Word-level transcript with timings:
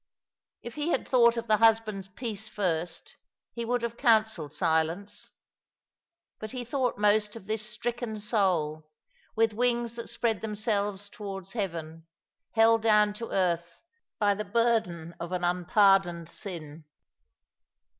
If 0.63 0.73
he 0.73 0.89
had 0.89 1.07
thought 1.07 1.37
of 1.37 1.45
the 1.45 1.57
husband's 1.57 2.07
peace 2.07 2.49
first, 2.49 3.17
he 3.53 3.65
would 3.65 3.83
have 3.83 3.97
counselled 3.97 4.51
silence. 4.51 5.29
But 6.39 6.49
he 6.49 6.65
thought 6.65 6.97
most 6.97 7.35
of 7.35 7.45
this 7.45 7.61
stricken 7.63 8.19
soul, 8.19 8.89
with 9.35 9.53
wings 9.53 9.93
that 9.97 10.09
spread 10.09 10.41
themselves 10.41 11.07
towards 11.07 11.53
heaven, 11.53 12.07
held 12.53 12.81
down 12.81 13.13
to 13.13 13.29
earth 13.29 13.77
by 14.17 14.33
the 14.33 14.43
burden 14.43 15.13
of 15.19 15.31
an 15.31 15.43
unpardoned 15.43 16.29
sin. 16.31 16.85